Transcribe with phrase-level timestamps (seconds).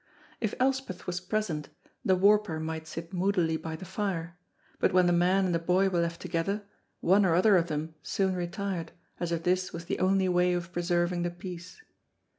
[0.39, 1.69] If Elspeth was present,
[2.03, 4.35] the warper might sit moodily by the fire,
[4.79, 6.63] but when the man and the boy were left together,
[7.01, 10.71] one or other of them soon retired, as if this was the only way of
[10.73, 11.83] preserving the peace.